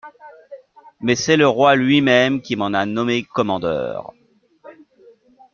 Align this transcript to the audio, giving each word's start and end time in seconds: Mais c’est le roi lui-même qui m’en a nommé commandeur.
Mais 1.01 1.13
c’est 1.15 1.37
le 1.37 1.47
roi 1.47 1.75
lui-même 1.75 2.41
qui 2.41 2.55
m’en 2.55 2.73
a 2.73 2.87
nommé 2.87 3.21
commandeur. 3.23 4.13